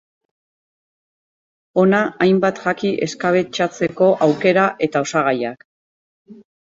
Hona 1.81 1.99
hainbat 2.25 2.61
jaki 2.63 2.91
eskabetxatzeko 3.07 4.07
aukera 4.29 4.63
eta 4.87 5.03
osagaiak. 5.09 5.67